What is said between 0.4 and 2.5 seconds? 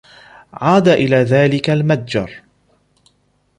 عاد إلى ذلك المتجر.